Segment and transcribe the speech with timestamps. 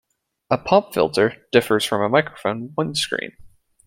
[0.49, 3.37] A pop filter differs from a microphone windscreen.